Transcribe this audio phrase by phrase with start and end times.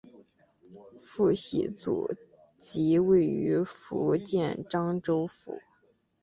[0.99, 2.11] 父系祖
[2.57, 5.61] 籍位于福建漳州府。